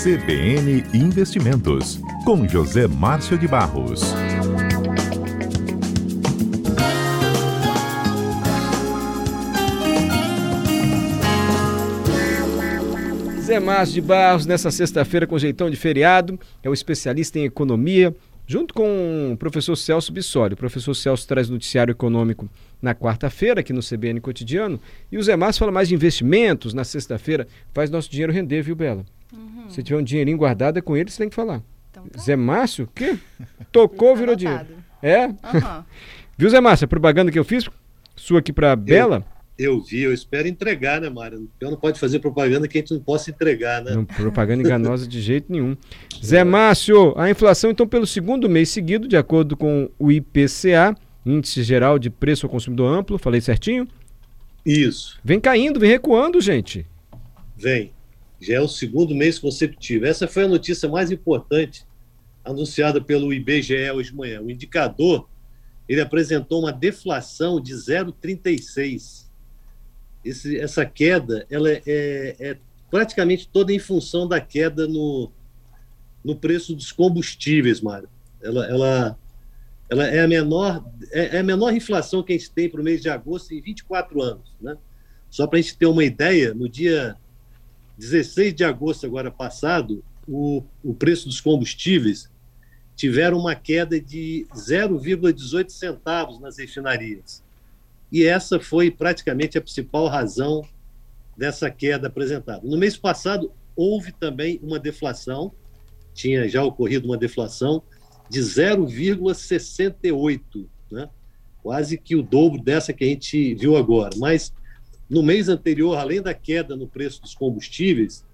[0.00, 4.14] CBN Investimentos, com José Márcio de Barros.
[13.40, 18.14] Zé Márcio de Barros, nessa sexta-feira com jeitão de feriado, é o especialista em economia,
[18.46, 20.54] junto com o professor Celso Bissoli.
[20.54, 22.48] O professor Celso traz noticiário econômico
[22.80, 24.80] na quarta-feira, aqui no CBN Cotidiano,
[25.10, 27.48] e o Zé Márcio fala mais de investimentos na sexta-feira.
[27.74, 29.04] Faz nosso dinheiro render, viu, Bela?
[29.32, 29.68] Uhum.
[29.68, 31.62] Se tiver um dinheirinho guardado é com ele, você tem que falar.
[31.90, 32.20] Então tá.
[32.20, 33.18] Zé Márcio, o quê?
[33.70, 34.66] Tocou, virou dinheiro.
[35.02, 35.26] É?
[35.26, 35.34] Uhum.
[36.36, 37.68] viu, Zé Márcio, a propaganda que eu fiz,
[38.16, 39.24] sua aqui para Bela...
[39.58, 41.50] Eu vi, eu espero entregar, né, Mário?
[41.60, 43.92] Eu não pode fazer propaganda que a gente não possa entregar, né?
[43.92, 45.76] Não, propaganda enganosa de jeito nenhum.
[46.24, 50.94] Zé Márcio, a inflação, então, pelo segundo mês seguido, de acordo com o IPCA,
[51.26, 53.88] Índice Geral de Preço ao Consumidor Amplo, falei certinho?
[54.64, 55.18] Isso.
[55.24, 56.86] Vem caindo, vem recuando, gente.
[57.56, 57.92] Vem.
[58.40, 60.06] Já é o segundo mês consecutivo.
[60.06, 61.84] Essa foi a notícia mais importante
[62.44, 64.40] anunciada pelo IBGE hoje de manhã.
[64.40, 65.28] O indicador,
[65.88, 69.28] ele apresentou uma deflação de 0,36
[70.24, 72.58] esse, essa queda ela é, é, é,
[72.90, 75.30] praticamente toda em função da queda no,
[76.24, 78.08] no preço dos combustíveis, Mário.
[78.40, 79.18] Ela, ela,
[79.90, 82.84] ela é, a menor, é, é a menor inflação que a gente tem para o
[82.84, 84.54] mês de agosto em 24 anos.
[84.60, 84.76] Né?
[85.30, 87.16] Só para a gente ter uma ideia, no dia
[87.98, 92.30] 16 de agosto, agora passado, o, o preço dos combustíveis
[92.94, 97.42] tiveram uma queda de 0,18 centavos nas refinarias.
[98.10, 100.66] E essa foi praticamente a principal razão
[101.36, 102.66] dessa queda apresentada.
[102.66, 105.52] No mês passado, houve também uma deflação,
[106.14, 107.82] tinha já ocorrido uma deflação
[108.28, 111.08] de 0,68, né?
[111.62, 114.10] quase que o dobro dessa que a gente viu agora.
[114.16, 114.52] Mas
[115.08, 118.26] no mês anterior, além da queda no preço dos combustíveis,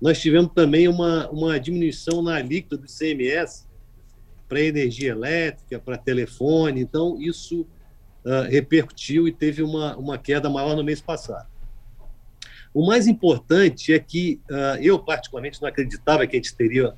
[0.00, 3.64] nós tivemos também uma, uma diminuição na alíquota do ICMS
[4.48, 6.80] para energia elétrica, para telefone.
[6.80, 7.62] Então, isso
[8.24, 11.48] uh, repercutiu e teve uma, uma queda maior no mês passado.
[12.74, 16.94] O mais importante é que uh, eu, particularmente, não acreditava que a gente teria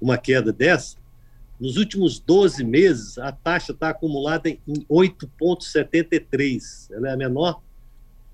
[0.00, 0.96] uma queda dessa.
[1.60, 6.92] Nos últimos 12 meses, a taxa está acumulada em 8,73.
[6.92, 7.60] Ela é a menor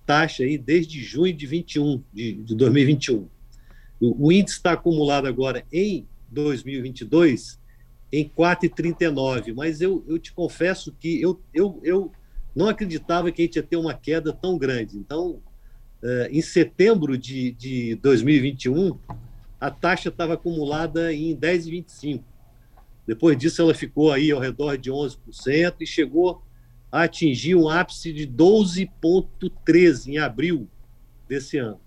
[0.06, 3.28] taxa aí desde junho de 21, de, de 2021.
[4.00, 7.58] O, o índice está acumulado agora em 2022
[8.12, 9.54] em 4,39.
[9.54, 12.12] Mas eu, eu te confesso que eu, eu, eu
[12.54, 14.96] não acreditava que a gente ia ter uma queda tão grande.
[14.96, 15.40] Então,
[16.02, 18.96] eh, em setembro de, de 2021,
[19.60, 22.22] a taxa estava acumulada em 10,25.
[23.06, 26.42] Depois disso, ela ficou aí ao redor de 11% e chegou
[27.02, 30.68] atingir um ápice de 12,13 em abril
[31.28, 31.80] desse ano.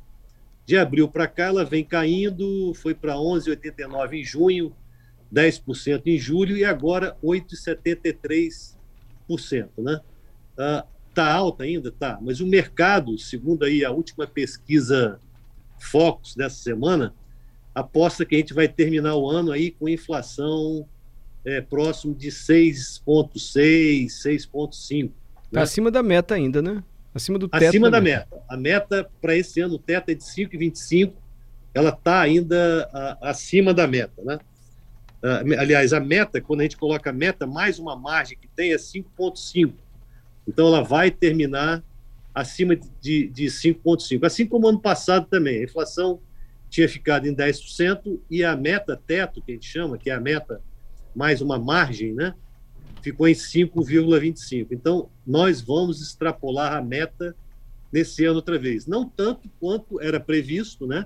[0.65, 4.75] De abril para cá, ela vem caindo, foi para 11,89 em junho,
[5.33, 10.01] 10% em julho e agora 8,73%, né?
[10.49, 10.85] Está
[11.15, 11.89] ah, alta ainda?
[11.89, 12.19] Tá.
[12.21, 15.21] Mas o mercado, segundo aí a última pesquisa
[15.79, 17.15] Focus dessa semana,
[17.73, 20.85] aposta que a gente vai terminar o ano aí com inflação
[21.47, 25.09] é, próximo de 6,6, 6,5.
[25.09, 25.61] Tá né?
[25.61, 26.83] acima da meta ainda, né?
[27.15, 27.63] Acima do teto.
[27.63, 28.27] Acima da meta.
[28.29, 28.45] meta.
[28.49, 31.13] A meta para esse ano, o teto é de 5,25.
[31.73, 34.39] Ela está ainda a, acima da meta, né?
[35.23, 38.73] Uh, aliás, a meta, quando a gente coloca a meta mais uma margem que tem,
[38.73, 39.73] é 5,5.
[40.45, 41.81] Então, ela vai terminar
[42.35, 44.25] acima de, de 5,5%.
[44.25, 45.61] Assim como ano passado também.
[45.61, 46.19] A inflação
[46.69, 50.19] tinha ficado em 10% e a meta teto, que a gente chama, que é a
[50.19, 50.61] meta
[51.17, 52.33] mais uma margem, né?
[53.01, 54.67] ficou em 5,25%.
[54.71, 57.35] Então, nós vamos extrapolar a meta
[57.91, 58.85] nesse ano outra vez.
[58.85, 61.05] Não tanto quanto era previsto, né?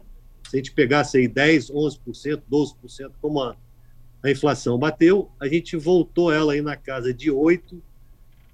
[0.49, 3.55] Se a gente pegasse aí 10%, 11%, 12%, como a,
[4.23, 7.79] a inflação bateu, a gente voltou ela aí na casa de 8%,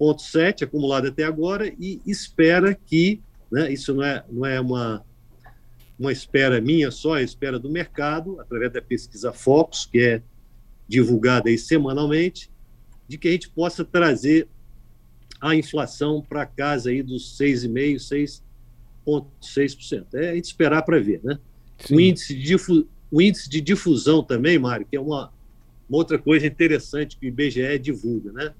[0.00, 3.20] 0,7 acumulado até agora e espera que,
[3.50, 5.04] né, isso não é, não é uma,
[5.98, 10.22] uma espera minha só, é a espera do mercado, através da pesquisa Focus, que é
[10.88, 12.50] divulgada aí semanalmente,
[13.06, 14.48] de que a gente possa trazer
[15.40, 18.42] a inflação para casa aí dos 6,5%,
[19.06, 20.06] 6,6%.
[20.14, 21.38] É a gente esperar para ver, né?
[21.90, 22.56] O índice, de
[23.10, 25.32] o índice de difusão também, Mário, que é uma,
[25.88, 28.54] uma outra coisa interessante que o IBGE divulga, né?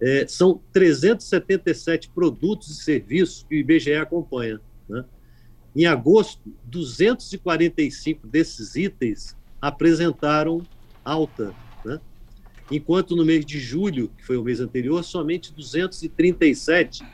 [0.00, 4.60] É, são 377 produtos e serviços que o IBGE acompanha.
[4.88, 5.04] Né?
[5.76, 10.60] Em agosto, 245 desses itens apresentaram
[11.04, 11.54] alta,
[11.84, 12.00] né?
[12.70, 17.04] enquanto no mês de julho, que foi o mês anterior, somente 237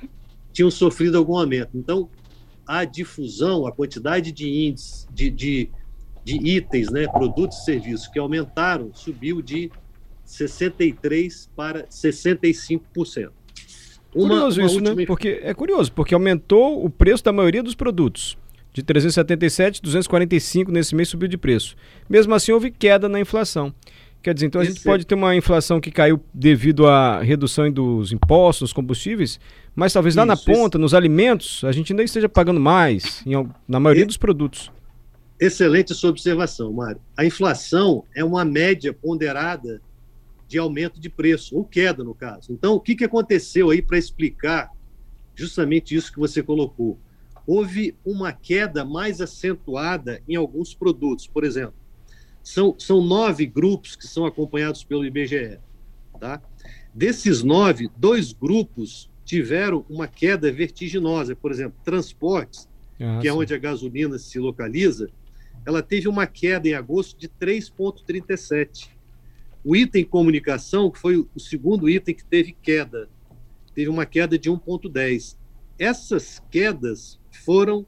[0.52, 1.70] tinham sofrido algum aumento.
[1.74, 2.08] Então,
[2.66, 5.70] a difusão, a quantidade de índices, de, de,
[6.24, 9.70] de itens, né, produtos e serviços que aumentaram, subiu de
[10.24, 13.30] 63 para 65%.
[14.14, 14.90] Uma, curioso uma isso, né?
[14.90, 14.94] última...
[14.94, 15.06] né?
[15.06, 18.36] Porque é curioso, porque aumentou o preço da maioria dos produtos.
[18.72, 21.74] De 377, 245 nesse mês subiu de preço.
[22.08, 23.74] Mesmo assim, houve queda na inflação.
[24.22, 27.70] Quer dizer, então a Esse gente pode ter uma inflação que caiu devido à redução
[27.70, 29.38] dos impostos, dos combustíveis,
[29.74, 30.82] mas talvez lá isso, na ponta, isso.
[30.82, 33.32] nos alimentos, a gente ainda esteja pagando mais, em,
[33.66, 34.72] na maioria dos produtos.
[35.40, 37.00] Excelente sua observação, Mário.
[37.16, 39.80] A inflação é uma média ponderada
[40.48, 42.52] de aumento de preço, ou queda, no caso.
[42.52, 44.70] Então, o que, que aconteceu aí para explicar
[45.36, 46.98] justamente isso que você colocou?
[47.48, 51.26] Houve uma queda mais acentuada em alguns produtos.
[51.26, 51.72] Por exemplo,
[52.42, 55.58] são, são nove grupos que são acompanhados pelo IBGE.
[56.20, 56.42] Tá?
[56.92, 61.34] Desses nove, dois grupos tiveram uma queda vertiginosa.
[61.34, 62.68] Por exemplo, transportes,
[63.00, 65.08] ah, que é onde a gasolina se localiza,
[65.64, 68.90] ela teve uma queda em agosto de 3,37.
[69.64, 73.08] O item comunicação, que foi o segundo item que teve queda,
[73.74, 75.34] teve uma queda de 1,10.
[75.78, 77.86] Essas quedas foram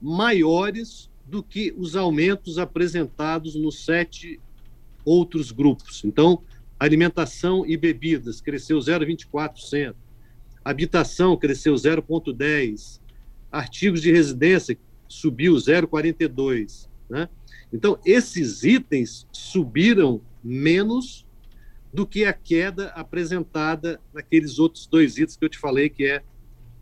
[0.00, 4.40] maiores do que os aumentos apresentados nos sete
[5.04, 6.04] outros grupos.
[6.04, 6.42] Então,
[6.78, 9.94] alimentação e bebidas cresceu 0,24%,
[10.64, 13.00] habitação cresceu 0,10%,
[13.50, 14.78] artigos de residência
[15.08, 16.88] subiu 0,42%.
[17.08, 17.28] Né?
[17.72, 21.24] Então, esses itens subiram menos
[21.92, 26.22] do que a queda apresentada naqueles outros dois itens que eu te falei, que é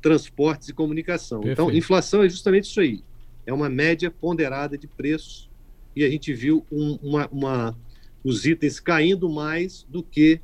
[0.04, 1.38] transportes e comunicação.
[1.38, 1.68] Então, Perfeito.
[1.70, 3.02] Então, inflação é justamente isso aí.
[3.46, 5.48] É uma média ponderada de preços
[5.96, 7.78] e a gente viu um, uma, uma,
[8.22, 10.42] os itens caindo mais do que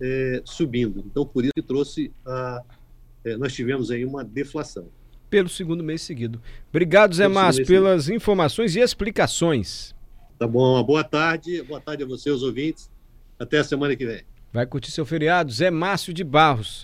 [0.00, 1.04] é, subindo.
[1.06, 2.62] Então, por isso que trouxe a,
[3.26, 4.88] é, nós tivemos aí uma deflação.
[5.28, 6.40] Pelo segundo mês seguido.
[6.70, 8.16] Obrigado, Zé Márcio, pelas seguido.
[8.16, 9.94] informações e explicações.
[10.38, 12.90] Tá bom, boa tarde, boa tarde a você, os ouvintes.
[13.38, 14.22] Até a semana que vem.
[14.50, 16.82] Vai curtir seu feriado, Zé Márcio de Barros.